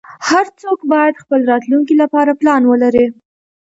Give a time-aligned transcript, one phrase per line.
[0.27, 3.05] هر څوک باید خپل راتلونکې لپاره پلان ولری